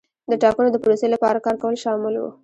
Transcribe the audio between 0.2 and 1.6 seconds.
د ټاکنو د پروسې لپاره کار